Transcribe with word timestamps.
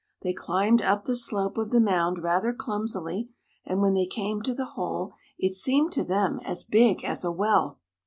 They 0.23 0.33
climbed 0.33 0.81
up 0.81 1.03
the 1.05 1.15
slope 1.15 1.59
of 1.59 1.69
the 1.69 1.79
mound 1.79 2.23
rather 2.23 2.53
clumsily, 2.53 3.29
and 3.63 3.81
when 3.81 3.93
they 3.93 4.07
came 4.07 4.41
to 4.41 4.53
the 4.55 4.65
hole 4.73 5.13
it 5.37 5.53
seemed 5.53 5.91
to 5.91 6.03
them 6.03 6.39
as 6.43 6.63
big 6.63 7.03
as 7.03 7.23
a 7.23 7.31
well. 7.31 7.77